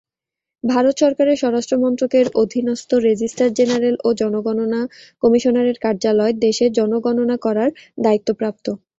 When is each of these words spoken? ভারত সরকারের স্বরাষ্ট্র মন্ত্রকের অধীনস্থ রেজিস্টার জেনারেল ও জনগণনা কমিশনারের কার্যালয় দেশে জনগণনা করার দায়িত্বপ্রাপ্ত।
ভারত 0.63 0.95
সরকারের 0.99 1.39
স্বরাষ্ট্র 1.41 1.75
মন্ত্রকের 1.77 2.25
অধীনস্থ 2.41 2.89
রেজিস্টার 3.07 3.49
জেনারেল 3.57 3.95
ও 4.03 4.19
জনগণনা 4.21 4.81
কমিশনারের 5.23 5.77
কার্যালয় 5.79 6.33
দেশে 6.45 6.65
জনগণনা 6.77 7.35
করার 7.45 7.69
দায়িত্বপ্রাপ্ত। 8.01 8.65